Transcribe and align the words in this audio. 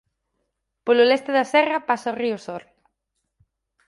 Polo 0.85 1.07
leste 1.09 1.31
da 1.37 1.49
serra 1.53 1.85
pasa 1.89 2.13
o 2.13 2.17
río 2.21 2.37
Sor. 2.45 2.63